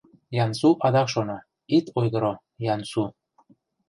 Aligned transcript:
Ян-Су 0.43 0.69
адак 0.85 1.07
шона: 1.13 1.37
«Ит 1.77 1.85
ойгыро, 1.99 2.33
Ян-Су. 2.73 3.03